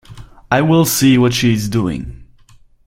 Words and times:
I 0.49 0.63
will 0.63 0.85
see 0.85 1.19
what 1.19 1.31
she 1.31 1.53
is 1.53 1.69
doing. 1.69 2.25